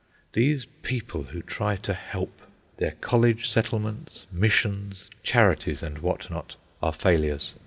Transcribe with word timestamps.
These 0.33 0.65
people 0.81 1.25
who 1.25 1.43
try 1.43 1.75
to 1.75 1.93
help! 1.93 2.41
Their 2.77 2.93
college 3.01 3.47
settlements, 3.47 4.25
missions, 4.31 5.11
charities, 5.21 5.83
and 5.83 5.99
what 5.99 6.27
not, 6.31 6.55
are 6.81 6.91
failures. 6.91 7.53